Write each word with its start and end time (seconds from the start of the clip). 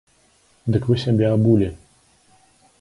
Дык 0.77 0.87
вы 0.91 0.95
сябе 1.03 1.27
абулі! 1.35 1.69